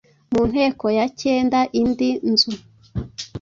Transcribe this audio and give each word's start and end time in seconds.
Mu 0.31 0.41
nteko 0.51 0.85
ya 0.97 1.05
kenda: 1.19 1.59
Indi 1.79 2.09
nzu 2.29 2.51